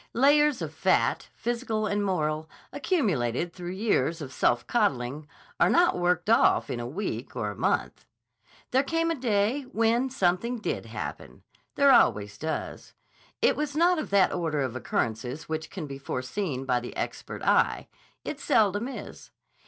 [0.15, 5.27] Layers of fat, physical and moral, accumulated through years of self coddling,
[5.59, 8.07] are not worked off in a week or a month.
[8.71, 11.43] There came a day when something did happen.
[11.75, 12.95] There always does.
[13.43, 17.43] It was not of that order of occurrences which can be foreseen by the expert
[17.43, 17.87] eye.
[18.25, 19.29] It seldom is.